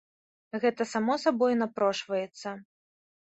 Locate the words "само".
0.93-1.17